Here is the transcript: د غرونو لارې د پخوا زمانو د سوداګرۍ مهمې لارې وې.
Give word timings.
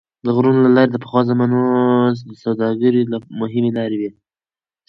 د 0.25 0.27
غرونو 0.35 0.59
لارې 0.75 0.91
د 0.91 0.97
پخوا 1.03 1.21
زمانو 1.29 1.59
د 2.29 2.31
سوداګرۍ 2.43 3.01
مهمې 3.39 3.71
لارې 3.77 3.95
وې. 4.01 4.11